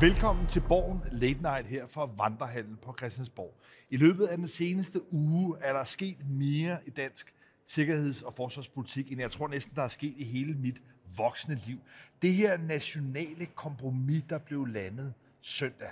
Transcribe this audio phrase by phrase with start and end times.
[0.00, 3.54] Velkommen til Borgen Late Night her fra Vandrehallen på Christiansborg.
[3.90, 7.34] I løbet af den seneste uge er der sket mere i dansk
[7.66, 10.82] sikkerheds- og forsvarspolitik, end jeg tror næsten, der er sket i hele mit
[11.16, 11.78] voksne liv.
[12.22, 15.90] Det her nationale kompromis, der blev landet søndag.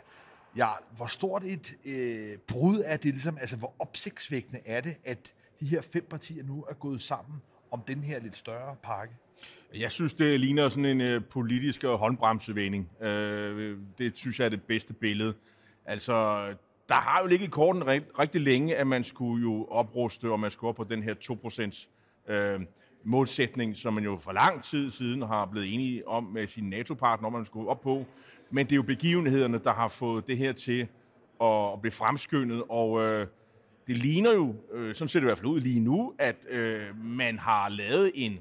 [0.56, 5.32] Ja, hvor stort et øh, brud er det ligesom, altså hvor opsigtsvækkende er det, at
[5.60, 9.14] de her fem partier nu er gået sammen om den her lidt større pakke?
[9.74, 13.02] Jeg synes, det ligner sådan en øh, politisk øh, håndbremsevending.
[13.02, 15.34] Øh, det synes jeg er det bedste billede.
[15.84, 16.14] Altså,
[16.88, 20.40] der har jo ligget i korten rigt, rigtig længe, at man skulle jo opruste, og
[20.40, 21.14] man skulle op på den her
[22.28, 22.60] 2% øh,
[23.04, 27.26] målsætning, som man jo for lang tid siden har blevet enige om med sine NATO-partner,
[27.26, 28.04] om man skulle op på.
[28.50, 30.86] Men det er jo begivenhederne, der har fået det her til
[31.40, 33.26] at, at blive fremskyndet, og øh,
[33.86, 37.04] det ligner jo, øh, sådan ser det i hvert fald ud lige nu, at øh,
[37.04, 38.38] man har lavet en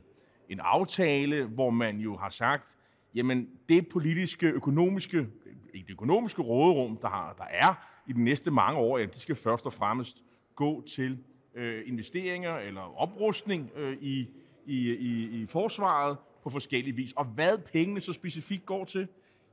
[0.53, 2.77] en aftale, hvor man jo har sagt,
[3.15, 5.27] jamen det politiske, økonomiske,
[5.73, 9.19] ikke det økonomiske råderum, der, har, der er i de næste mange år, ja, de
[9.19, 10.23] skal først og fremmest
[10.55, 11.19] gå til
[11.55, 14.29] øh, investeringer eller oprustning øh, i,
[14.65, 17.11] i, i, i forsvaret på forskellige vis.
[17.11, 19.07] Og hvad pengene så specifikt går til,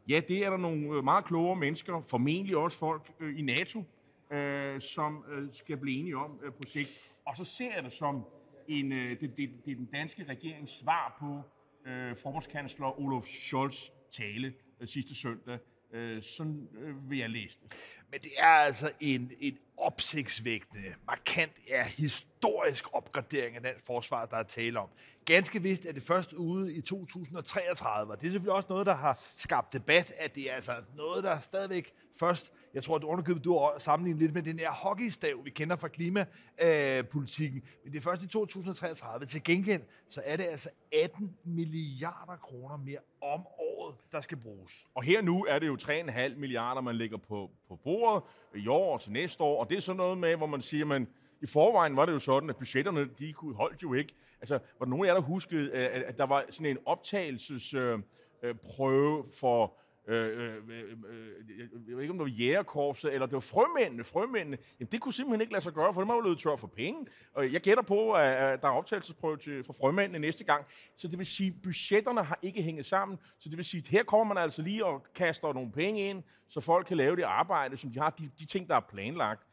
[0.09, 3.85] ja, det er der nogle øh, meget klogere mennesker, formentlig også folk øh, i NATO,
[4.31, 6.91] øh, som øh, skal blive enige om øh, på sigt.
[7.27, 8.25] Og så ser jeg det som
[8.71, 11.43] en, øh, det, det, det er den danske regerings svar på
[11.91, 15.59] øh, forbundskansler Olof Scholz tale øh, sidste søndag.
[15.93, 17.73] Øh, sådan øh, vil jeg læse det.
[18.11, 19.59] Men det er altså en, en
[19.91, 24.89] opsigtsvægtende, markant, ja, historisk opgradering af den forsvar, der er tale om.
[25.25, 28.95] Ganske vist er det først ude i 2033, og det er selvfølgelig også noget, der
[28.95, 33.45] har skabt debat, at det er altså noget, der stadigvæk først, jeg tror, at underkøbet,
[33.45, 38.03] du har sammenlignet lidt med den her hockeystav, vi kender fra klimapolitikken, men det er
[38.03, 39.27] først i 2033.
[39.27, 40.69] Til gengæld, så er det altså
[41.03, 43.70] 18 milliarder kroner mere om året,
[44.13, 44.87] der skal bruges.
[44.95, 48.23] Og her nu er det jo 3,5 milliarder, man lægger på, på bordet
[48.55, 50.85] i år og til næste år, og det er sådan noget med, hvor man siger,
[50.85, 51.09] man
[51.43, 54.15] i forvejen var det jo sådan, at budgetterne, de kunne holdt jo ikke.
[54.41, 56.79] Altså, var der nogen af jer, der huskede, øh, at, at der var sådan en
[56.87, 58.03] optagelsesprøve
[58.43, 59.75] øh, øh, prøve for
[60.11, 64.05] Øh, øh, øh, øh, jeg ved ikke, om det var jægerkorpset, eller det var frømændene,
[64.05, 64.59] frømændene.
[64.81, 66.67] Jamen, det kunne simpelthen ikke lade sig gøre, for det var jo løbet tør for
[66.67, 67.07] penge.
[67.35, 70.65] Og jeg gætter på, at der er optagelsesprøve til, for frømændene næste gang.
[70.97, 73.19] Så det vil sige, at budgetterne har ikke hængt sammen.
[73.39, 76.23] Så det vil sige, at her kommer man altså lige og kaster nogle penge ind,
[76.49, 79.47] så folk kan lave det arbejde, som de har, de, de ting, der er planlagt.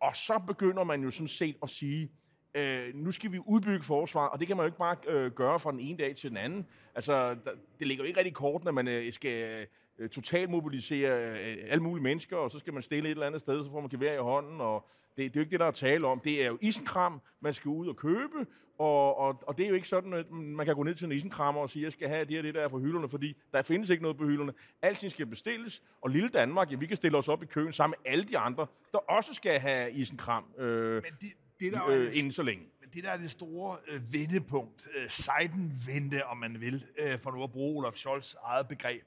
[0.00, 2.10] Og så begynder man jo sådan set at sige,
[2.56, 5.58] øh, nu skal vi udbygge forsvaret, og det kan man jo ikke bare øh, gøre
[5.60, 6.66] fra den ene dag til den anden.
[6.94, 9.66] Altså, der, det ligger jo ikke rigtig i kortene, at man øh, skal
[9.98, 13.40] øh, totalt mobilisere øh, alle mulige mennesker, og så skal man stille et eller andet
[13.40, 15.66] sted, så får man gevær i hånden, og det, det er jo ikke det, der
[15.66, 16.20] er tale om.
[16.20, 18.46] Det er jo isenkram, man skal ud og købe,
[18.78, 21.12] og, og, og det er jo ikke sådan, at man kan gå ned til en
[21.12, 23.90] isenkrammer og sige, jeg skal have det her, det der fra hylderne, fordi der findes
[23.90, 24.52] ikke noget på hylderne.
[24.82, 27.94] Alting skal bestilles, og lille Danmark, ja, vi kan stille os op i køen sammen
[28.02, 30.44] med alle de andre, der også skal have isenkram.
[30.58, 31.26] Øh, Men de
[31.60, 32.64] det, der øh, inden så længe.
[32.94, 37.42] Det, der er det store øh, vendepunkt, øh, Seidenvente, om man vil, øh, for nu
[37.42, 39.02] at bruge Olaf Scholz eget begreb,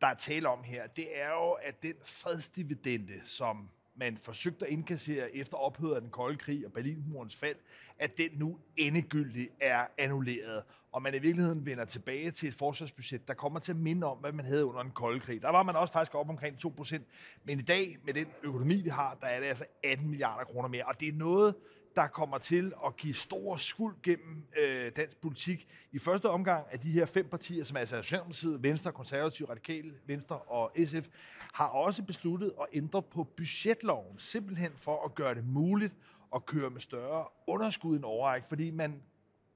[0.00, 4.72] der er tale om her, det er jo, at den fredsdividende, som man forsøgte at
[4.72, 7.56] indkassere efter ophøret af den kolde krig og Berlinmurens fald,
[7.98, 10.62] at den nu endegyldigt er annulleret,
[10.92, 14.18] og man i virkeligheden vender tilbage til et forsvarsbudget, der kommer til at minde om,
[14.18, 15.42] hvad man havde under den kolde krig.
[15.42, 16.98] Der var man også faktisk op omkring 2%,
[17.44, 20.68] men i dag, med den økonomi, vi har, der er det altså 18 milliarder kroner
[20.68, 21.54] mere, og det er noget,
[21.96, 25.68] der kommer til at give stor skuld gennem øh, dansk politik.
[25.92, 29.94] I første omgang af de her fem partier, som er altså Socialdemokratiet, Venstre, Konservative, Radikale,
[30.06, 31.08] Venstre og SF,
[31.52, 35.94] har også besluttet at ændre på budgetloven, simpelthen for at gøre det muligt
[36.34, 39.02] at køre med større underskud end overræk, fordi man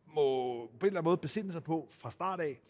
[0.06, 2.60] må på en eller anden måde besinde sig på fra start af,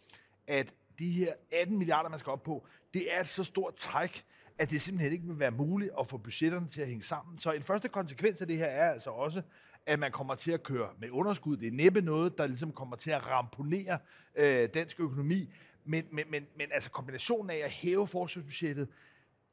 [0.46, 4.25] at de her 18 milliarder, man skal op på, det er et så stort træk,
[4.59, 7.38] at det simpelthen ikke vil være muligt at få budgetterne til at hænge sammen.
[7.38, 9.42] Så en første konsekvens af det her er altså også,
[9.87, 11.56] at man kommer til at køre med underskud.
[11.56, 13.99] Det er næppe noget, der ligesom kommer til at ramponere
[14.37, 15.52] øh, dansk økonomi.
[15.84, 18.88] Men, men, men, men altså kombinationen af at hæve forsvarsbudgettet,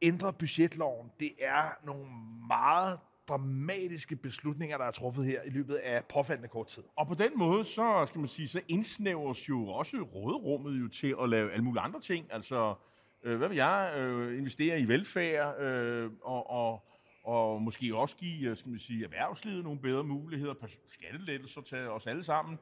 [0.01, 2.05] ændre budgetloven, det er nogle
[2.47, 6.83] meget dramatiske beslutninger, der er truffet her i løbet af påfaldende kort tid.
[6.95, 11.15] Og på den måde, så skal man sige, så indsnævres jo også råderummet jo til
[11.21, 12.25] at lave alle mulige andre ting.
[12.29, 12.75] Altså,
[13.23, 16.83] øh, hvad vil jeg, øh, investere i velfærd, øh, og, og,
[17.23, 20.53] og måske også give, øh, skal man sige, erhvervslivet nogle bedre muligheder,
[20.87, 22.59] skattelettelser til os alle sammen.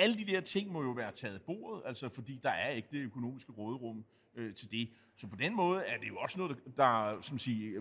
[0.00, 2.88] Alle de der ting må jo være taget af bordet, altså fordi der er ikke
[2.92, 4.04] det økonomiske råderum
[4.36, 4.88] øh, til det.
[5.16, 7.80] Så på den måde er det jo også noget, der, som siger,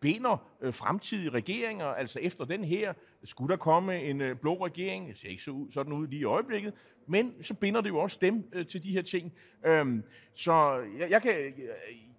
[0.00, 1.86] binder øh, fremtidige regeringer.
[1.86, 2.92] Altså efter den her,
[3.24, 6.20] skulle der komme en øh, blå regering, det ser ikke så ud, sådan ud lige
[6.20, 6.74] i øjeblikket,
[7.06, 9.32] men så binder det jo også dem øh, til de her ting.
[9.66, 10.04] Øhm,
[10.34, 11.34] så jeg, jeg, kan,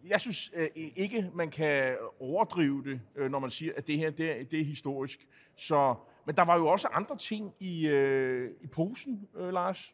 [0.10, 4.10] jeg synes øh, ikke, man kan overdrive det, øh, når man siger, at det her
[4.10, 5.28] det det er historisk.
[5.56, 5.96] Så,
[6.26, 9.94] men der var jo også andre ting i, øh, i posen, øh, Lars.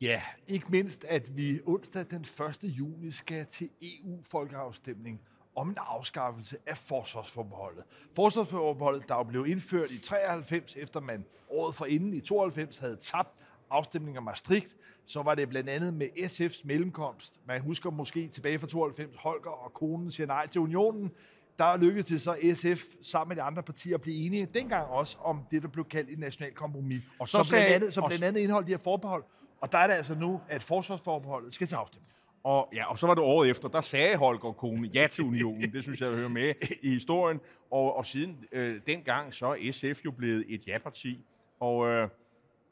[0.00, 2.58] Ja, ikke mindst, at vi onsdag den 1.
[2.62, 5.20] juni skal til EU-folkeafstemning
[5.56, 7.84] om en afskaffelse af forsvarsforbeholdet.
[8.16, 13.34] Forsvarsforbeholdet, der jo blev indført i 93, efter man året forinden i 92 havde tabt
[13.70, 14.76] afstemningen om Maastricht,
[15.06, 17.40] så var det blandt andet med SF's mellemkomst.
[17.46, 21.10] Man husker måske tilbage fra 92, Holger og konen siger nej til unionen.
[21.58, 25.16] Der lykkedes det så SF sammen med de andre partier at blive enige dengang også
[25.20, 27.02] om det, der blev kaldt et nationalt kompromis.
[27.18, 29.24] Og så, så blandt andet, så blandt andet indeholdt de her forbehold.
[29.60, 32.14] Og der er det altså nu, at forsvarsforbeholdet skal til afstemning.
[32.44, 35.72] Og, ja, og så var det året efter, der sagde Holger Kone ja til unionen.
[35.72, 37.40] Det synes jeg hører med i historien.
[37.70, 41.24] Og, og siden øh, dengang, så er SF jo blevet et ja-parti.
[41.60, 42.08] Og, øh,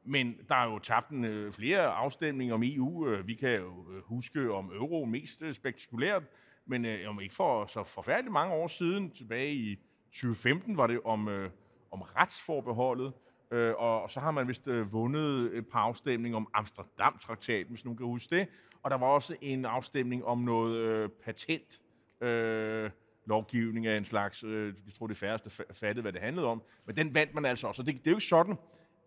[0.05, 3.09] men der er jo tabt en, øh, flere afstemninger om EU.
[3.09, 6.23] Øh, vi kan jo øh, huske om euro mest øh, spektakulært,
[6.67, 9.77] men øh, om ikke for så forfærdeligt mange år siden, tilbage i
[10.07, 11.51] 2015, var det om, øh,
[11.91, 13.13] om retsforbeholdet.
[13.51, 17.85] Øh, og, og så har man vist øh, vundet et par afstemninger om Amsterdam-traktaten, hvis
[17.85, 18.49] nogen kan huske det.
[18.83, 21.81] Og der var også en afstemning om noget øh, patent.
[22.21, 22.91] Øh,
[23.27, 26.97] lovgivning af en slags, øh, jeg tror det færreste fattede, hvad det handlede om, men
[26.97, 27.83] den vandt man altså også.
[27.83, 28.57] Og det, det er jo ikke sådan,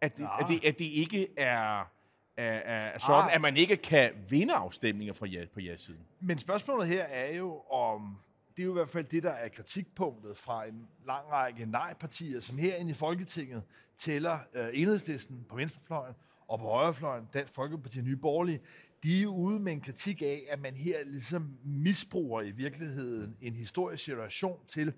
[0.02, 0.40] at det, ja.
[0.40, 1.92] at det, at det ikke er,
[2.38, 3.36] er, er sådan, ah.
[3.36, 6.00] at man ikke kan vinde afstemninger fra ja, på ja-siden.
[6.20, 8.18] Men spørgsmålet her er jo, om
[8.58, 12.40] det er jo i hvert fald det, der er kritikpunktet fra en lang række nej-partier,
[12.40, 13.64] som herinde i Folketinget
[13.98, 16.14] tæller øh, enhedslisten på venstrefløjen
[16.48, 18.60] og på højrefløjen, Dansk Folkeparti og Nye Borgerlige,
[19.04, 23.56] de er ude med en kritik af, at man her ligesom misbruger i virkeligheden en
[23.56, 24.94] historisk situation til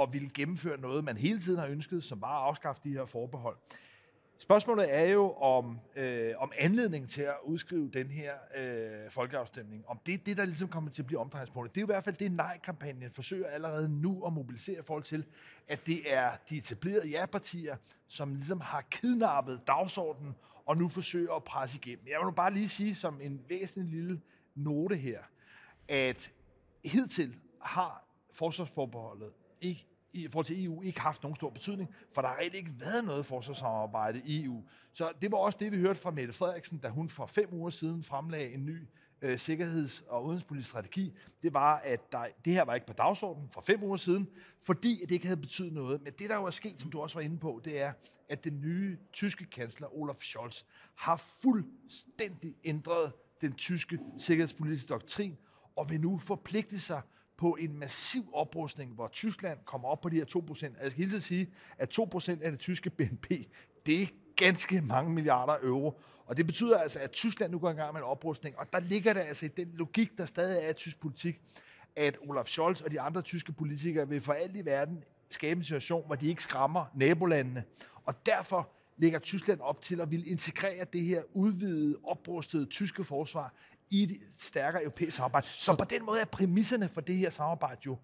[0.00, 3.04] at ville gennemføre noget, man hele tiden har ønsket, som bare at afskaffe de her
[3.04, 3.56] forbehold.
[4.38, 10.00] Spørgsmålet er jo om, øh, om anledningen til at udskrive den her øh, folkeafstemning, om
[10.06, 11.74] det er det, der ligesom kommer til at blive omdrejningspunktet.
[11.74, 15.26] Det er jo i hvert fald det, nej-kampagnen forsøger allerede nu at mobilisere folk til,
[15.68, 17.76] at det er de etablerede ja-partier,
[18.08, 20.34] som ligesom har kidnappet dagsordenen
[20.66, 22.06] og nu forsøger at presse igennem.
[22.06, 24.20] Jeg vil nu bare lige sige som en væsentlig lille
[24.54, 25.20] note her,
[25.88, 26.32] at
[26.84, 29.86] hidtil har forsvarsforbeholdet ikke
[30.24, 33.04] i forhold til EU ikke haft nogen stor betydning, for der har rigtig ikke været
[33.04, 34.64] noget forsvarssamarbejde i EU.
[34.92, 37.70] Så det var også det, vi hørte fra Mette Frederiksen, da hun for fem uger
[37.70, 38.88] siden fremlagde en ny
[39.22, 41.16] øh, sikkerheds- og udenrigspolitisk strategi.
[41.42, 44.28] Det var, at der, det her var ikke på dagsordenen for fem uger siden,
[44.60, 46.02] fordi det ikke havde betydet noget.
[46.02, 47.92] Men det, der jo er sket, som du også var inde på, det er,
[48.28, 50.62] at den nye tyske kansler, Olaf Scholz,
[50.94, 55.36] har fuldstændig ændret den tyske sikkerhedspolitiske doktrin,
[55.76, 57.02] og vil nu forpligte sig
[57.36, 60.62] på en massiv oprustning, hvor Tyskland kommer op på de her 2%.
[60.82, 63.30] Jeg skal hele sige, at 2% af det tyske BNP,
[63.86, 64.06] det er
[64.36, 66.00] ganske mange milliarder euro.
[66.26, 68.58] Og det betyder altså, at Tyskland nu går i gang med en oprustning.
[68.58, 71.40] Og der ligger der altså i den logik, der stadig er i tysk politik,
[71.96, 75.64] at Olaf Scholz og de andre tyske politikere vil for alt i verden skabe en
[75.64, 77.64] situation, hvor de ikke skræmmer nabolandene.
[78.04, 83.54] Og derfor lægger Tyskland op til at ville integrere det her udvidede, oprustede tyske forsvar
[83.90, 85.46] i et stærkere europæisk samarbejde.
[85.46, 87.96] Så, så på den måde er præmisserne for det her samarbejde jo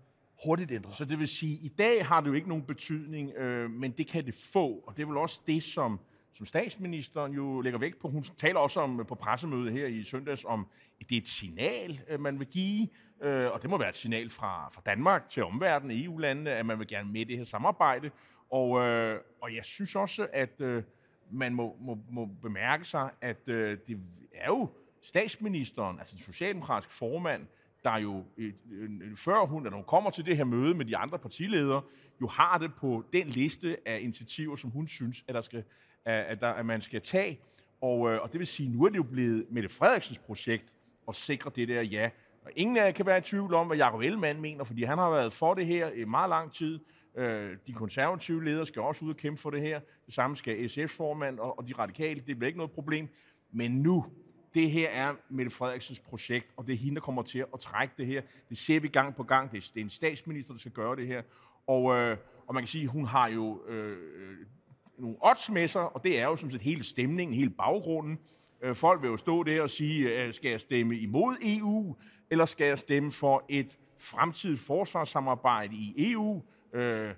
[0.45, 0.95] hurtigt ændret.
[0.95, 3.91] Så det vil sige, at i dag har det jo ikke nogen betydning, øh, men
[3.91, 6.01] det kan det få, og det er vel også det, som,
[6.35, 8.09] som statsministeren jo lægger vægt på.
[8.09, 10.67] Hun taler også om på pressemødet her i søndags om,
[11.01, 12.89] at det er et signal, øh, man vil give,
[13.23, 16.79] øh, og det må være et signal fra, fra Danmark til omverdenen, EU-landene, at man
[16.79, 18.11] vil gerne med i det her samarbejde.
[18.51, 20.83] Og, øh, og jeg synes også, at øh,
[21.31, 24.01] man må, må, må bemærke sig, at øh, det
[24.35, 24.69] er jo
[25.03, 27.47] statsministeren, altså den socialdemokratiske formand,
[27.85, 30.85] der jo, øh, øh, øh, før hun, når hun kommer til det her møde med
[30.85, 31.83] de andre partiledere,
[32.21, 35.65] jo har det på den liste af initiativer, som hun synes, at, der skal,
[36.05, 37.41] at, der, at man skal tage.
[37.81, 40.73] Og, og det vil sige, nu er det jo blevet Mette Frederiksens projekt
[41.09, 42.11] at sikre det der ja.
[42.45, 44.99] Og ingen af jer kan være i tvivl om, hvad Jacob Ellemann mener, fordi han
[44.99, 46.79] har været for det her i meget lang tid.
[47.67, 49.81] De konservative ledere skal også ud og kæmpe for det her.
[50.07, 52.23] Det samme skal SF-formand og de radikale.
[52.27, 53.09] Det bliver ikke noget problem.
[53.53, 54.07] Men nu,
[54.55, 57.95] det her er Mette Frederiksens projekt, og det er hende, der kommer til at trække
[57.99, 58.23] det her.
[58.49, 59.53] Det ser vi gang på gang.
[59.53, 61.23] Det er, en statsminister, der skal gøre det her.
[61.67, 62.17] Og, øh,
[62.47, 64.37] og man kan sige, hun har jo øh, øh
[64.99, 68.19] nogle odds med sig, og det er jo som set hele stemningen, hele baggrunden.
[68.63, 71.97] Øh, folk vil jo stå der og sige, øh, skal jeg stemme imod EU,
[72.31, 76.43] eller skal jeg stemme for et fremtidigt forsvarssamarbejde i EU?
[76.73, 77.15] Øh,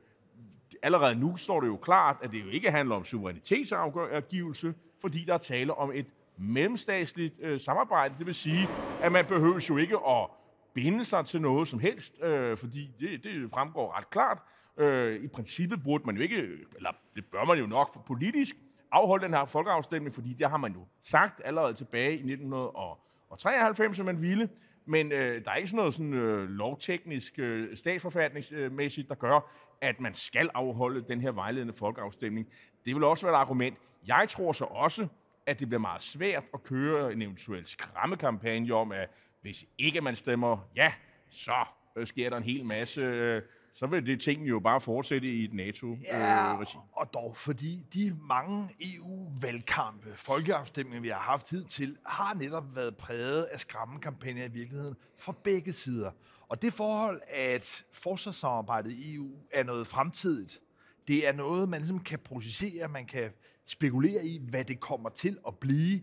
[0.83, 5.35] allerede nu står det jo klart, at det jo ikke handler om suverænitetsafgivelse, fordi der
[5.35, 8.14] er tale om et mellemstatsligt øh, samarbejde.
[8.19, 8.69] Det vil sige,
[9.03, 10.29] at man behøver jo ikke at
[10.75, 14.43] binde sig til noget som helst, øh, fordi det, det fremgår ret klart.
[14.79, 16.37] Øh, I princippet burde man jo ikke,
[16.76, 18.57] eller det bør man jo nok for politisk,
[18.93, 24.05] afholde den her folkeafstemning, fordi det har man jo sagt allerede tilbage i 1993, at
[24.05, 24.49] man ville.
[24.87, 29.50] Men øh, der er ikke sådan noget sådan, øh, lovteknisk, øh, statsforfatningsmæssigt, der gør,
[29.81, 32.49] at man skal afholde den her vejledende folkeafstemning.
[32.85, 33.79] Det vil også være et argument.
[34.07, 35.07] Jeg tror så også,
[35.47, 39.09] at det bliver meget svært at køre en eventuel skræmmekampagne om, at
[39.43, 40.93] hvis ikke man stemmer ja,
[41.31, 41.65] så
[41.97, 43.01] øh, sker der en hel masse...
[43.01, 43.43] Øh,
[43.77, 46.77] så vil det ting jo bare fortsætte i et NATO-regi.
[46.77, 52.97] Ja, og dog, fordi de mange EU-valgkampe, folkeafstemninger, vi har haft hidtil, har netop været
[52.97, 56.11] præget af skræmmekampagner i virkeligheden fra begge sider.
[56.49, 60.61] Og det forhold, at forsvarssamarbejdet i EU er noget fremtidigt,
[61.09, 63.31] det er noget, man ligesom kan processere, man kan
[63.66, 66.00] spekulere i, hvad det kommer til at blive.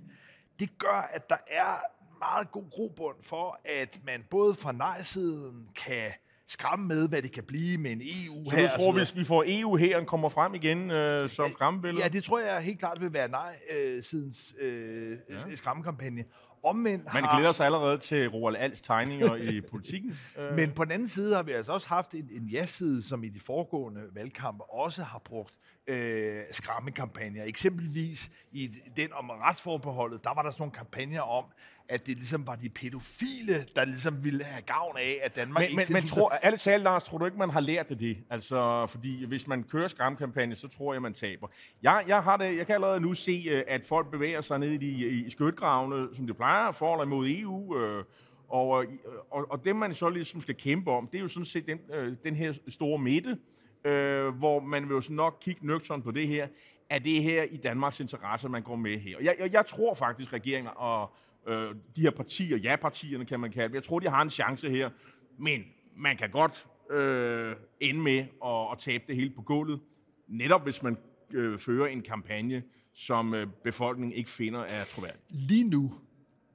[0.59, 1.75] Det gør, at der er
[2.19, 6.11] meget god grobund for, at man både fra nej-siden kan
[6.47, 9.43] skræmme med, hvad det kan blive med en EU Så du tror, hvis vi får
[9.47, 12.03] EU her, kommer frem igen øh, som skræmmebillede?
[12.03, 15.55] Ja, det tror jeg helt klart vil være nej-sidens øh, ja.
[15.55, 16.23] skræmmekampagne.
[16.63, 20.17] Omvendt Man har, glæder sig allerede til Roald Alts tegninger i politikken.
[20.37, 23.23] Øh, men på den anden side har vi altså også haft en, en ja-side, som
[23.23, 25.53] i de foregående valgkampe også har brugt
[25.87, 27.43] øh, skræmmekampagner.
[27.43, 31.45] Eksempelvis i den om retsforbeholdet, der var der sådan nogle kampagner om,
[31.89, 35.63] at det ligesom var de pædofile, der ligesom ville have gavn af, at Danmark men,
[35.63, 38.17] ikke men, men tror, ærligt talt, Lars, tror du ikke, man har lært af det?
[38.29, 41.47] Altså, fordi hvis man kører skræmkampagne, så tror jeg, man taber.
[41.83, 44.69] Jeg, jeg, har det, jeg kan allerede nu se, øh, at folk bevæger sig ned
[44.69, 47.77] i, de, i skytgravene, som det plejer, for eller imod EU.
[47.77, 48.03] Øh,
[48.49, 48.85] og,
[49.31, 51.79] og, og det, man så ligesom skal kæmpe om, det er jo sådan set den,
[51.93, 53.37] øh, den her store midte,
[53.85, 56.47] øh, hvor man vil jo nok kigge nøgtern på det her.
[56.89, 59.17] Er det her i Danmarks interesse, man går med her?
[59.21, 61.13] Jeg, jeg, jeg tror faktisk, regeringen og
[61.47, 64.69] øh, de her partier, ja-partierne kan man kalde dem, jeg tror, de har en chance
[64.69, 64.89] her.
[65.37, 69.79] Men man kan godt øh, ende med at, at tabe det hele på gulvet,
[70.27, 70.97] netop hvis man
[71.33, 75.19] øh, fører en kampagne, som øh, befolkningen ikke finder er troværdig.
[75.29, 75.91] lige nu,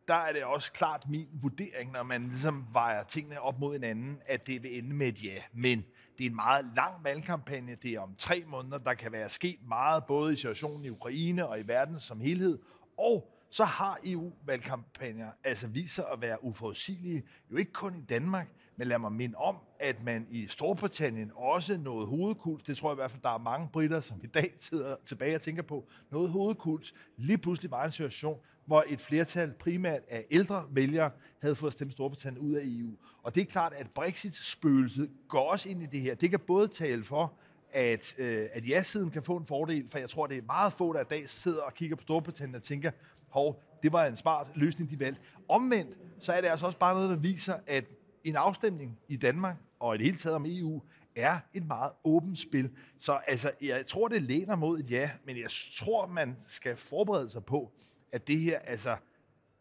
[0.09, 4.19] der er det også klart min vurdering, når man ligesom vejer tingene op mod hinanden,
[4.27, 5.43] at det vil ende med et ja.
[5.53, 5.85] Men
[6.19, 7.75] det er en meget lang valgkampagne.
[7.83, 8.79] Det er om tre måneder.
[8.79, 12.59] Der kan være sket meget, både i situationen i Ukraine og i verden som helhed.
[12.99, 17.23] Og så har EU-valgkampagner altså vist sig at være uforudsigelige.
[17.51, 21.77] Jo ikke kun i Danmark, men lad mig minde om, at man i Storbritannien også
[21.77, 22.65] nåede hovedkuls.
[22.65, 25.35] Det tror jeg i hvert fald, der er mange britter, som i dag sidder tilbage
[25.35, 25.89] og tænker på.
[26.11, 26.95] Noget hovedkuls.
[27.17, 31.11] Lige pludselig var en situation, hvor et flertal primært af ældre vælgere
[31.43, 32.91] havde fået stemt Storbritannien ud af EU.
[33.23, 36.15] Og det er klart, at Brexit-spøgelset går også ind i det her.
[36.15, 37.33] Det kan både tale for,
[37.73, 40.93] at, øh, at ja-siden kan få en fordel, for jeg tror, det er meget få,
[40.93, 42.91] der i dag sidder og kigger på Storbritannien og tænker,
[43.29, 45.21] hov, det var en smart løsning, de valgte.
[45.49, 47.85] Omvendt, så er det altså også bare noget, der viser, at
[48.25, 50.83] en afstemning i Danmark, og i det hele taget om EU,
[51.17, 52.71] er et meget åbent spil.
[52.99, 57.31] Så altså, jeg tror, det læner mod et ja, men jeg tror, man skal forberede
[57.31, 57.73] sig på,
[58.13, 58.97] at det her altså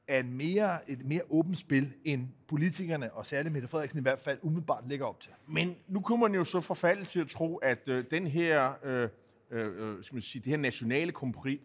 [0.07, 4.19] er en mere, et mere åbent spil, end politikerne, og særligt Mette Frederiksen i hvert
[4.19, 5.31] fald, umiddelbart lægger op til.
[5.47, 9.09] Men nu kunne man jo så forfalde til at tro, at øh, den her, øh,
[9.51, 11.11] øh, øh skal man sige, det her nationale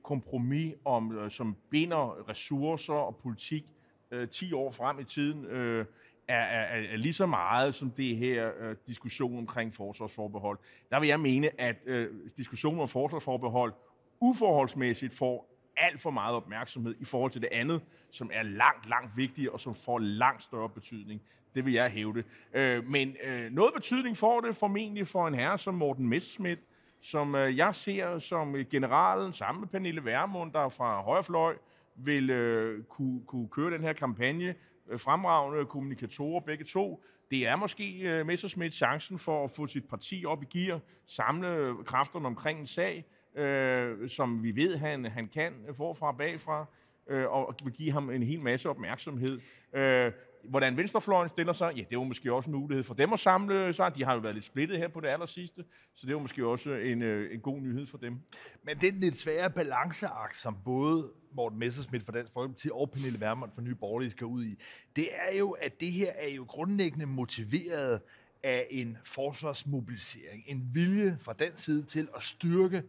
[0.03, 3.65] kompromis, om, øh, som binder ressourcer og politik
[4.11, 5.87] øh, 10 år frem i tiden, øh,
[6.29, 10.59] er, er, er lige så meget som det her øh, diskussion omkring forsvarsforbehold.
[10.91, 13.73] Der vil jeg mene, at øh, diskussionen om forsvarsforbehold
[14.21, 19.17] uforholdsmæssigt får alt for meget opmærksomhed i forhold til det andet, som er langt, langt
[19.17, 21.23] vigtigere og som får langt større betydning.
[21.55, 22.25] Det vil jeg hævde.
[22.55, 26.61] Øh, men øh, noget betydning får det formentlig for en herre som Morten Messerschmidt,
[27.01, 31.57] som øh, jeg ser som generalen sammen med Pernille Vermund, der fra højrefløj
[31.95, 34.55] vil øh, kunne, kunne køre den her kampagne.
[34.89, 37.05] Øh, fremragende kommunikatorer begge to.
[37.31, 41.49] Det er måske øh, Messerschmidt chancen for at få sit parti op i gear, samle
[41.49, 46.67] øh, kræfterne omkring en sag, øh, som vi ved, han, han kan forfra og bagfra,
[47.09, 49.41] øh, og vil give ham en hel masse opmærksomhed.
[49.73, 50.13] Øh,
[50.45, 53.73] hvordan venstrefløjen stiller sig, ja, det var måske også en mulighed for dem at samle
[53.73, 53.95] sig.
[53.95, 56.47] De har jo været lidt splittet her på det aller sidste, så det var måske
[56.47, 58.21] også en, øh, en god nyhed for dem.
[58.63, 63.53] Men den lidt svære balanceakt, som både Morten Messersmith fra Dansk Folkeparti og Pernille Vermund
[63.53, 64.59] fra Nye Borgerlige skal ud i,
[64.97, 68.01] det er jo, at det her er jo grundlæggende motiveret
[68.43, 70.45] af en forsvarsmobilisering.
[70.47, 72.83] En vilje fra den side til at styrke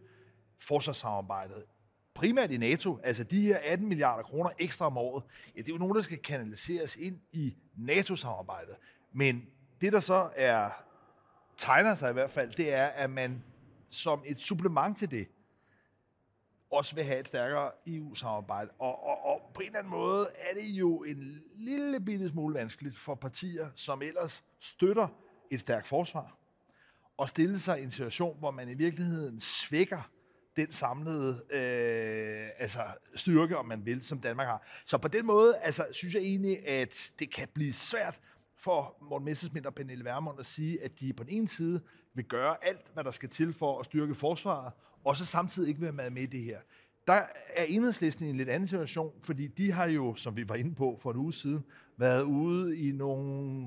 [0.62, 1.64] forsvarssamarbejdet.
[2.14, 5.24] Primært i NATO, altså de her 18 milliarder kroner ekstra om året,
[5.56, 8.76] ja, det er jo nogen, der skal kanaliseres ind i NATO-samarbejdet.
[9.12, 9.46] Men
[9.80, 10.70] det, der så er
[11.56, 13.44] tegner sig i hvert fald, det er, at man
[13.90, 15.28] som et supplement til det,
[16.70, 18.70] også vil have et stærkere EU-samarbejde.
[18.78, 22.54] Og, og, og på en eller anden måde er det jo en lille bitte smule
[22.54, 25.08] vanskeligt for partier, som ellers støtter
[25.50, 26.36] et stærkt forsvar,
[27.16, 30.10] og stille sig i en situation, hvor man i virkeligheden svækker
[30.56, 32.80] den samlede øh, altså
[33.14, 34.66] styrke, om man vil, som Danmark har.
[34.86, 38.20] Så på den måde altså, synes jeg egentlig, at det kan blive svært
[38.56, 41.80] for Morten Messersmith og Pernille Vermund at sige, at de på den ene side
[42.14, 44.72] vil gøre alt, hvad der skal til for at styrke forsvaret,
[45.04, 46.58] og så samtidig ikke være med i det her.
[47.06, 47.20] Der
[47.56, 50.74] er enhedslisten i en lidt anden situation, fordi de har jo, som vi var inde
[50.74, 51.64] på for en uge siden,
[51.96, 53.66] været ude i nogle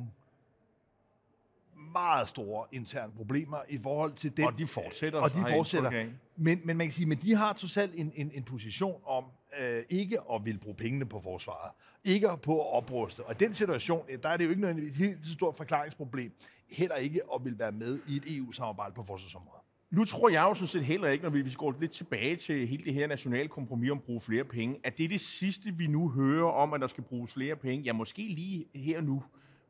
[1.94, 4.46] meget store interne problemer i forhold til den.
[4.46, 5.20] Og de fortsætter.
[5.20, 5.90] Og de fortsætter.
[5.90, 6.08] af.
[6.38, 9.24] Men, men man kan sige, men de har totalt en, en, en position om
[9.62, 11.72] øh, ikke at ville bruge pengene på forsvaret.
[12.04, 13.24] Ikke på at opruste.
[13.24, 15.58] Og i den situation, øh, der er det jo ikke nødvendigvis et helt så stort
[15.58, 16.32] forklaringsproblem.
[16.72, 19.62] Heller ikke at ville være med i et EU-samarbejde på forsvarsområdet.
[19.92, 22.68] Nu tror jeg jo sådan set heller ikke, når vi, vi går lidt tilbage til
[22.68, 25.72] hele det her nationale kompromis om at bruge flere penge, at det er det sidste,
[25.72, 27.84] vi nu hører om, at der skal bruges flere penge.
[27.86, 29.24] Ja, måske lige her nu,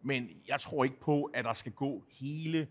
[0.06, 2.68] men jeg tror ikke på, at der skal gå hele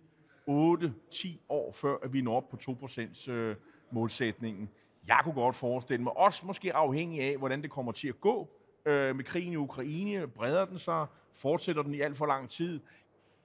[0.49, 3.57] 8-10 år, før at vi når op på 2% øh,
[3.91, 4.69] målsætningen.
[5.07, 8.51] Jeg kunne godt forestille mig, også måske afhængig af, hvordan det kommer til at gå
[8.87, 10.29] øh, med krigen i Ukraine.
[10.29, 11.07] Breder den sig?
[11.33, 12.81] Fortsætter den i alt for lang tid?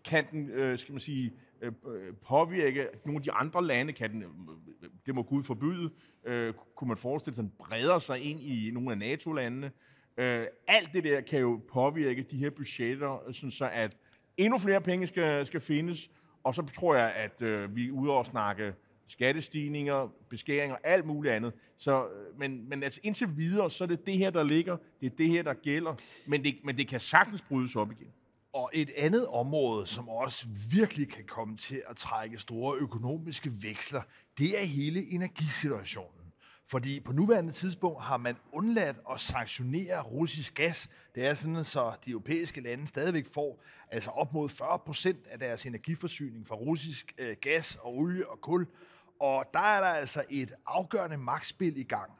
[0.05, 3.93] Kan den, øh, skal man sige, øh, øh påvirke nogle af de andre lande?
[3.93, 5.89] Kan den, øh, det må Gud forbyde,
[6.24, 9.65] øh, kunne man forestille sig, at den breder sig ind i nogle af NATO-landene?
[9.65, 9.72] Øh,
[10.20, 13.98] Øh, alt det der kan jo påvirke de her budgetter, øh, sådan så at
[14.38, 16.10] endnu flere penge skal, skal findes,
[16.44, 18.74] og så tror jeg, at øh, vi er ude at snakke
[19.08, 21.54] skattestigninger, beskæringer, alt muligt andet.
[21.78, 25.12] Så, øh, men, men altså indtil videre, så er det det her, der ligger, det
[25.12, 25.96] er det her, der gælder,
[26.28, 28.08] men det, men det kan sagtens brydes op igen.
[28.54, 34.02] Og et andet område, som også virkelig kan komme til at trække store økonomiske veksler,
[34.38, 36.19] det er hele energisituationen.
[36.72, 40.90] Fordi på nuværende tidspunkt har man undladt at sanktionere russisk gas.
[41.16, 45.40] Det er sådan, så de europæiske lande stadigvæk får altså op mod 40 procent af
[45.40, 48.68] deres energiforsyning fra russisk øh, gas og olie og kul.
[49.20, 52.12] Og der er der altså et afgørende magtspil i gang.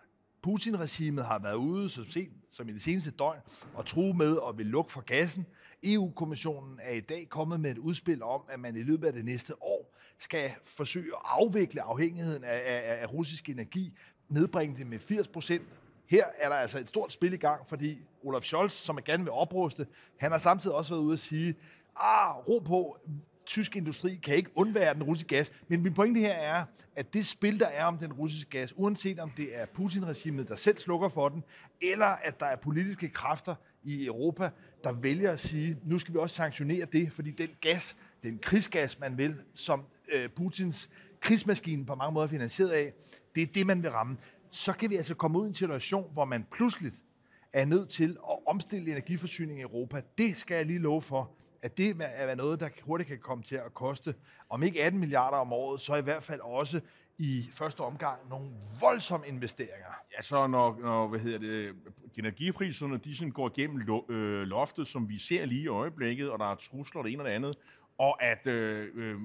[0.41, 3.39] Putin-regimet har været ude så sent som i det seneste døgn
[3.74, 5.45] og true med at vil lukke for gassen.
[5.84, 9.26] EU-kommissionen er i dag kommet med et udspil om, at man i løbet af det
[9.26, 13.97] næste år skal forsøge at afvikle afhængigheden af, af, af russisk energi,
[14.30, 15.63] nedbringe det med 80 procent.
[16.06, 19.24] Her er der altså et stort spil i gang, fordi Olaf Scholz, som er gerne
[19.24, 19.88] vil opruste,
[20.18, 21.56] han har samtidig også været ude at sige,
[21.96, 22.98] ah, ro på,
[23.50, 25.52] tysk industri kan ikke undvære den russiske gas.
[25.68, 26.63] Men min pointe her er,
[26.96, 30.56] at det spil, der er om den russiske gas, uanset om det er Putin-regimet, der
[30.56, 31.44] selv slukker for den,
[31.82, 34.50] eller at der er politiske kræfter i Europa,
[34.84, 39.00] der vælger at sige, nu skal vi også sanktionere det, fordi den gas, den krigsgas,
[39.00, 42.93] man vil, som øh, Putins krigsmaskinen på mange måder er finansieret af,
[43.36, 44.17] det er det, man vil ramme.
[44.51, 46.91] Så kan vi altså komme ud i en situation, hvor man pludselig
[47.53, 50.01] er nødt til at omstille energiforsyningen i Europa.
[50.17, 53.55] Det skal jeg lige love for, at det er noget, der hurtigt kan komme til
[53.55, 54.15] at koste,
[54.49, 56.82] om ikke 18 milliarder om året, så i hvert fald også
[57.17, 58.49] i første omgang nogle
[58.82, 59.88] voldsomme investeringer.
[60.17, 61.75] Ja, så når, når hvad hedder det,
[62.17, 66.39] energipriserne de sådan går gennem lo, øh, loftet, som vi ser lige i øjeblikket, og
[66.39, 67.58] der er trusler det ene og det andet,
[67.99, 69.15] og at øh, øh,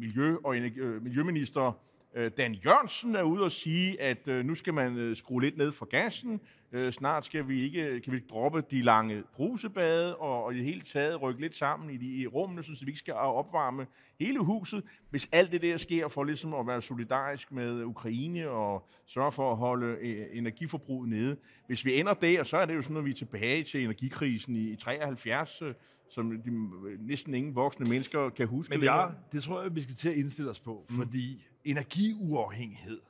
[0.00, 1.72] miljø- og energi, øh, miljøminister
[2.14, 5.56] øh, Dan Jørgensen er ude og sige, at øh, nu skal man øh, skrue lidt
[5.56, 6.40] ned for gassen.
[6.74, 10.64] Øh, snart skal vi ikke, kan vi droppe de lange brusebade og, og i det
[10.64, 13.86] hele taget rykke lidt sammen i, de, i rummene, så vi ikke skal opvarme
[14.20, 14.84] hele huset.
[15.10, 19.50] Hvis alt det der sker for ligesom at være solidarisk med Ukraine og sørge for
[19.50, 21.36] at holde øh, energiforbruget nede.
[21.66, 24.56] Hvis vi ender der, så er det jo sådan, at vi er tilbage til energikrisen
[24.56, 25.74] i, i 73, øh,
[26.10, 26.50] som de,
[26.98, 28.78] næsten ingen voksne mennesker kan huske.
[28.78, 30.96] Men ja, det tror jeg, vi skal til at indstille os på, mm.
[30.96, 33.00] fordi energiuafhængighed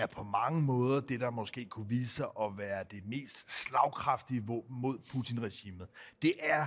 [0.00, 4.46] er på mange måder det, der måske kunne vise sig at være det mest slagkraftige
[4.46, 5.88] våben mod Putin-regimet.
[6.22, 6.66] Det er,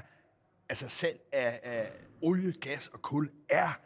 [0.70, 1.90] altså salg af, af
[2.22, 3.80] olie, gas og kul er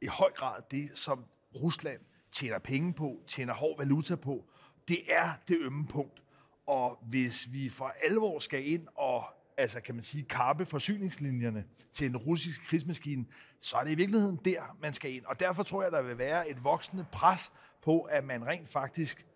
[0.00, 2.00] i høj grad det, som Rusland
[2.32, 4.44] tjener penge på, tjener hård valuta på.
[4.88, 6.22] Det er det ømme punkt.
[6.66, 9.24] Og hvis vi for alvor skal ind og
[9.56, 13.26] altså kan man sige, kappe forsyningslinjerne til en russisk krigsmaskine,
[13.60, 15.24] så er det i virkeligheden der, man skal ind.
[15.24, 17.52] Og derfor tror jeg, der vil være et voksende pres
[17.84, 19.26] på, at man rent faktisk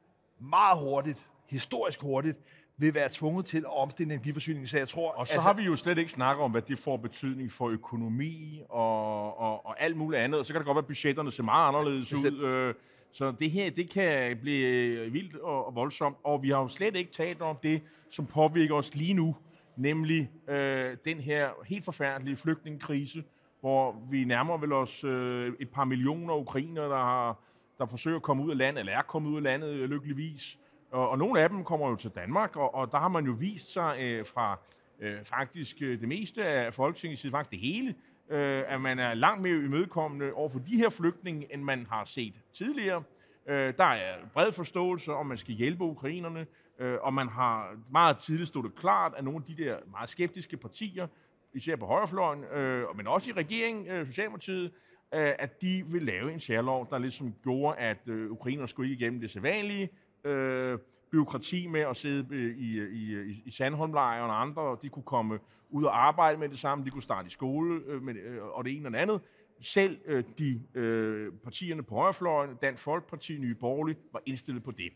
[0.40, 2.40] meget hurtigt, historisk hurtigt,
[2.78, 4.66] vil være tvunget til at omstille energiforsyningen.
[4.66, 6.78] Så jeg tror, Og så altså, har vi jo slet ikke snakket om, hvad det
[6.78, 10.40] får betydning for økonomi og, og, og alt muligt andet.
[10.40, 12.36] Og så kan det godt være, at budgetterne ser meget anderledes Bestemt.
[12.36, 12.44] ud.
[12.44, 12.74] Øh,
[13.12, 16.16] så det her, det kan blive vildt og, voldsomt.
[16.24, 19.36] Og vi har jo slet ikke talt om det, som påvirker os lige nu,
[19.76, 23.24] nemlig øh, den her helt forfærdelige flygtningekrise,
[23.60, 27.38] hvor vi nærmer vel os øh, et par millioner ukrainere, der har
[27.78, 30.58] der forsøger at komme ud af landet, eller er kommet ud af landet øh, lykkeligvis.
[30.90, 33.32] Og, og nogle af dem kommer jo til Danmark, og, og der har man jo
[33.32, 34.58] vist sig øh, fra
[35.00, 37.94] øh, faktisk øh, det meste af Folketingets side, faktisk det hele,
[38.30, 42.04] øh, at man er langt mere imødekommende over for de her flygtninge, end man har
[42.04, 43.02] set tidligere.
[43.48, 46.46] Øh, der er bred forståelse om, man skal hjælpe ukrainerne,
[46.78, 50.56] øh, og man har meget tidligt stået klart, at nogle af de der meget skeptiske
[50.56, 51.06] partier,
[51.54, 54.72] især på højrefløjen, øh, men også i regeringen, øh, Socialdemokratiet,
[55.14, 59.04] øh, at de vil lave en særlov, der ligesom gjorde, at øh, ukrainerne skulle ikke
[59.04, 59.88] igennem det sædvanlige
[60.24, 60.78] øh,
[61.10, 64.88] byråkrati med at sidde øh, i, øh, i, øh, i, i Sandholmlejren og andre, de
[64.88, 65.38] kunne komme
[65.70, 68.64] ud og arbejde med det samme, de kunne starte i skole øh, med, øh, og
[68.64, 69.20] det ene og det andet.
[69.60, 74.92] Selv øh, de øh, partierne på højrefløjen, Dansk Folkeparti, Nye Borgerlige, var indstillet på det.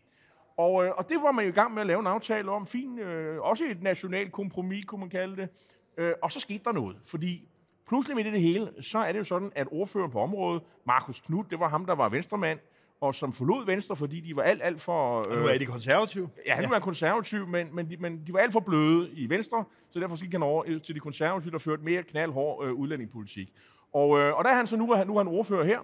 [0.57, 2.67] Og, øh, og det var man jo i gang med at lave en aftale om.
[2.67, 5.49] Fin, øh, også et nationalt kompromis, kunne man kalde det.
[5.97, 7.49] Øh, og så skete der noget, fordi
[7.91, 11.45] pludselig med det hele, så er det jo sådan, at ordføreren på området, Markus Knud,
[11.51, 12.59] det var ham, der var venstremand,
[13.01, 15.33] og som forlod Venstre, fordi de var alt, alt for...
[15.33, 16.29] Øh, nu er de konservative.
[16.47, 16.71] Ja, han ja.
[16.71, 20.17] var konservativ, men, men, de, men de var alt for bløde i Venstre, så derfor
[20.23, 23.53] gik han over til de konservative, der førte mere knaldhård øh, udlændingepolitik.
[23.93, 25.79] Og, øh, og der er han så nu, nu er han ordfører her,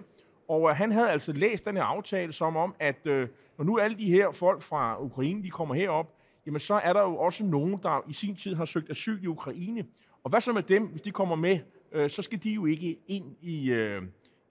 [0.49, 3.77] og øh, han havde altså læst den her aftale som om, at øh, når nu
[3.77, 6.13] alle de her folk fra Ukraine, de kommer herop,
[6.45, 9.27] jamen så er der jo også nogen, der i sin tid har søgt asyl i
[9.27, 9.85] Ukraine.
[10.23, 11.59] Og hvad så med dem, hvis de kommer med?
[11.91, 14.01] Øh, så skal de jo ikke ind i, øh,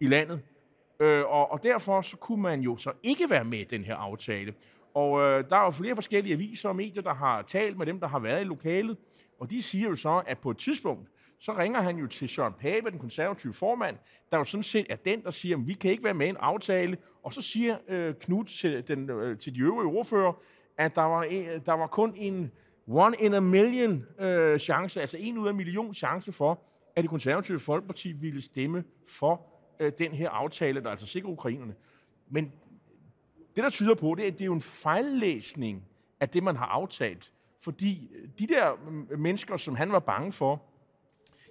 [0.00, 0.40] i landet.
[1.00, 3.96] Øh, og, og derfor så kunne man jo så ikke være med i den her
[3.96, 4.54] aftale.
[4.94, 8.00] Og øh, der er jo flere forskellige aviser og medier, der har talt med dem,
[8.00, 8.96] der har været i lokalet.
[9.40, 12.52] Og de siger jo så, at på et tidspunkt, så ringer han jo til Søren
[12.60, 13.96] Pape, den konservative formand,
[14.32, 16.30] der jo sådan set er den, der siger, at vi kan ikke være med i
[16.30, 16.96] en aftale.
[17.22, 20.32] Og så siger øh, Knud til, den, øh, til de øvrige ordfører,
[20.78, 22.52] at der var, en, der var kun en
[22.88, 26.62] one in a million øh, chance, altså en ud af en million chance for,
[26.96, 29.46] at det konservative folkeparti ville stemme for
[29.80, 31.74] øh, den her aftale, der altså sikrer ukrainerne.
[32.30, 32.52] Men
[33.56, 35.84] det, der tyder på, det er, at det er jo en fejllæsning
[36.20, 37.32] af det, man har aftalt.
[37.60, 38.72] Fordi øh, de der
[39.10, 40.62] øh, mennesker, som han var bange for,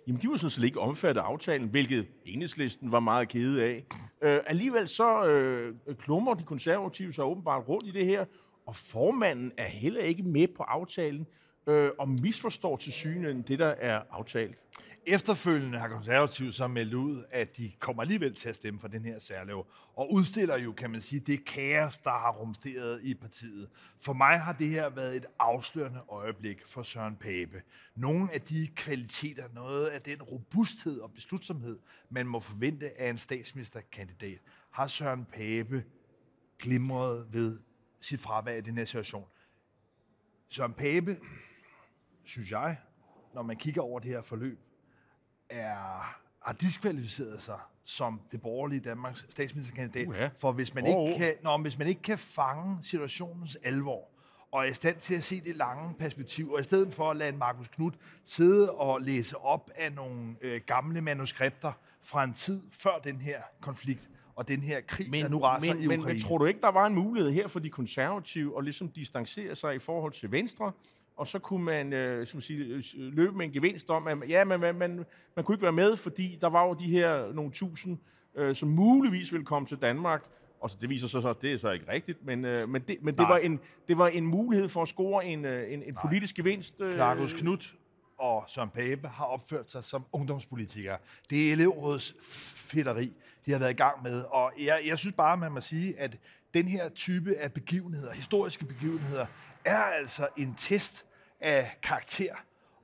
[0.08, 3.86] jamen de var sådan set ikke omfattet af aftalen, hvilket enhedslisten var meget kede af.
[4.21, 8.25] Øh, alligevel så øh, klummer de konservative sig åbenbart rundt i det her,
[8.65, 11.27] og formanden er heller ikke med på aftalen,
[11.67, 14.62] øh, og misforstår til synen det, der er aftalt.
[15.07, 19.05] Efterfølgende har konservative så meldt ud, at de kommer alligevel til at stemme for den
[19.05, 23.69] her særlov, og udstiller jo, kan man sige, det kaos, der har rumsteret i partiet.
[23.99, 27.61] For mig har det her været et afslørende øjeblik for Søren Pape.
[27.95, 33.17] Nogle af de kvaliteter, noget af den robusthed og beslutsomhed, man må forvente af en
[33.17, 34.39] statsministerkandidat,
[34.71, 35.83] har Søren Pape
[36.61, 37.59] glimret ved
[38.01, 39.25] sit fravær i den her situation.
[40.49, 41.19] Søren Pape,
[42.23, 42.77] synes jeg,
[43.33, 44.59] når man kigger over det her forløb,
[45.49, 50.08] er, har diskvalificeret sig som det borgerlige Danmarks statsministerkandidat.
[50.08, 50.39] Uh-huh.
[50.41, 51.10] For hvis man, oh.
[51.10, 54.10] ikke kan, når, hvis man ikke kan fange situationens alvor,
[54.51, 57.17] og er i stand til at se det lange perspektiv, og i stedet for at
[57.17, 57.91] lade Markus Knud
[58.25, 63.41] sidde og læse op af nogle øh, gamle manuskripter fra en tid før den her
[63.62, 66.03] konflikt, og den her krig, men, der nu raser men, i Ukraine.
[66.03, 68.89] Men, men tror du ikke, der var en mulighed her for de konservative at ligesom
[68.89, 70.71] distancere sig i forhold til Venstre,
[71.17, 74.43] og så kunne man øh, som sige, øh, løbe med en gevinst om, at ja,
[74.43, 77.51] man, man, man, man kunne ikke være med, fordi der var jo de her nogle
[77.51, 77.97] tusind,
[78.36, 80.23] øh, som muligvis ville komme til Danmark,
[80.60, 82.82] og så, det viser sig så, at det er så ikke rigtigt, men, øh, men,
[82.82, 85.84] det, men det, var en, det var en mulighed for at score en, øh, en,
[85.84, 86.82] en politisk gevinst.
[86.82, 87.75] Øh, Clarkus Knut
[88.17, 90.97] og Søren Pape har opført sig som ungdomspolitikere.
[91.30, 92.15] Det er elevrådets
[92.71, 93.13] fætteri,
[93.45, 96.17] de har været i gang med, og jeg, jeg synes bare, man må sige, at
[96.54, 99.25] den her type af begivenheder, historiske begivenheder,
[99.65, 101.06] er altså en test
[101.39, 102.36] af karakter,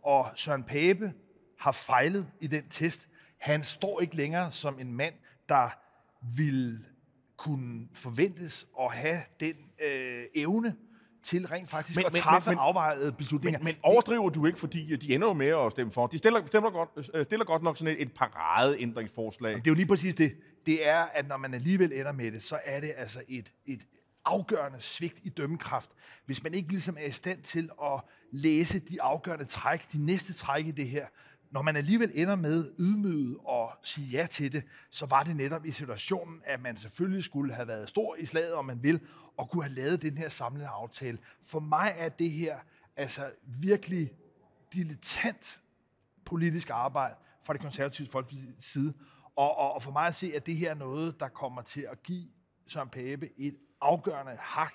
[0.04, 1.14] og Søren Pape
[1.60, 3.08] har fejlet i den test.
[3.38, 5.14] Han står ikke længere som en mand,
[5.50, 5.70] der
[6.36, 6.86] vil
[7.38, 9.56] kunne forventes at have den
[9.88, 10.76] øh, evne
[11.24, 13.60] til rent faktisk men, at træffe men, afvejede beslutninger.
[13.60, 16.08] Men, men overdriver du ikke, fordi de ender jo med at stemme for?
[16.08, 19.56] De stiller, stiller, godt, øh, stiller godt nok sådan et, et parade-ændringsforslag.
[19.56, 20.36] Det er jo lige præcis det.
[20.66, 23.82] Det er, at når man alligevel ender med det, så er det altså et, et
[24.26, 25.92] afgørende svigt i dømmekraft,
[26.26, 30.34] hvis man ikke ligesom er i stand til at læse de afgørende træk, de næste
[30.34, 31.08] træk i det her.
[31.52, 35.66] Når man alligevel ender med ydmyget og sige ja til det, så var det netop
[35.66, 39.00] i situationen, at man selvfølgelig skulle have været stor i slaget, om man vil,
[39.38, 41.18] og kunne have lavet den her samlede aftale.
[41.44, 42.60] For mig er det her
[42.96, 44.12] altså virkelig
[44.74, 45.62] dilettant
[46.26, 48.94] politisk arbejde fra det konservative folks side.
[49.36, 51.88] Og, og, og for mig at se, at det her er noget, der kommer til
[51.92, 52.28] at give
[52.68, 54.74] Søren Pape et afgørende hak.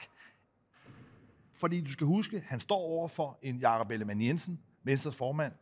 [1.53, 5.53] Fordi du skal huske, han står over for en Jakob Ellemann Jensen, Venstres formand,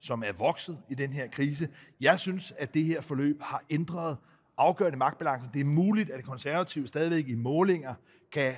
[0.00, 1.68] som er vokset i den her krise.
[2.00, 4.16] Jeg synes, at det her forløb har ændret
[4.56, 5.54] afgørende magtbalancen.
[5.54, 7.94] Det er muligt, at det konservative stadigvæk i målinger
[8.32, 8.54] kan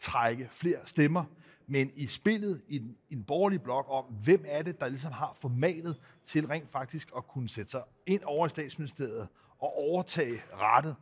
[0.00, 1.24] trække flere stemmer,
[1.66, 5.36] men i spillet i en, en borgerlig blok om, hvem er det, der ligesom har
[5.40, 10.96] formatet til rent faktisk at kunne sætte sig ind over i statsministeriet og overtage rettet,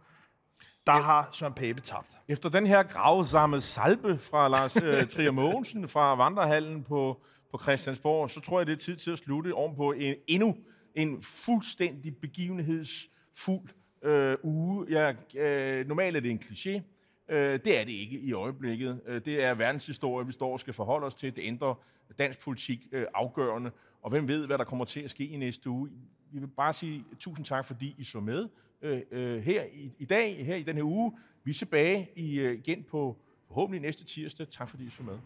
[0.87, 2.21] der har Søren Pape tabt.
[2.29, 8.31] Efter den her gravsamme salbe fra Lars øh, Trier Mogensen fra Vandrehallen på, på Christiansborg,
[8.31, 10.57] så tror jeg, det er tid til at slutte om på en, endnu
[10.95, 13.69] en fuldstændig begivenhedsfuld
[14.03, 14.87] øh, uge.
[14.91, 16.81] Ja, øh, normalt er det en kliché.
[17.35, 19.01] Øh, det er det ikke i øjeblikket.
[19.07, 21.37] Øh, det er verdenshistorie, vi står og skal forholde os til.
[21.37, 21.75] Det ændrer
[22.19, 23.71] dansk politik øh, afgørende.
[24.03, 25.91] Og hvem ved, hvad der kommer til at ske i næste uge.
[26.33, 28.49] Vi vil bare sige tusind tak, fordi I så med
[28.83, 31.13] øh, øh, her i, i dag, her i den her uge.
[31.45, 33.17] Vi er tilbage i, øh, igen på
[33.47, 34.47] forhåbentlig næste tirsdag.
[34.51, 35.19] Tak fordi I så med.